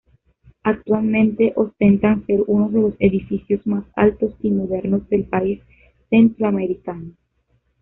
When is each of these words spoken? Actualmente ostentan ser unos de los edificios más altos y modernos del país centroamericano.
Actualmente 0.63 1.53
ostentan 1.55 2.25
ser 2.25 2.41
unos 2.47 2.73
de 2.73 2.81
los 2.81 2.95
edificios 2.97 3.67
más 3.67 3.85
altos 3.95 4.33
y 4.41 4.49
modernos 4.49 5.07
del 5.09 5.25
país 5.25 5.61
centroamericano. 6.09 7.11